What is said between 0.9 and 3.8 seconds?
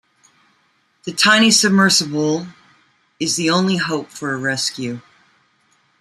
The tiny submersible is the only